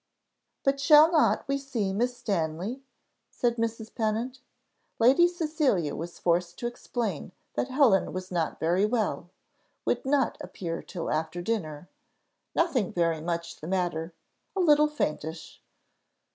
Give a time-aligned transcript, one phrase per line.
[0.63, 2.81] "But shall not we see Miss Stanley?"
[3.29, 3.93] said Mrs.
[3.93, 4.39] Pennant.
[4.97, 9.29] Lady Cecilia was forced to explain that Helen was not very well,
[9.85, 11.87] would not appear till after dinner
[12.55, 14.11] nothing very much the matter
[14.55, 15.61] a little faintish.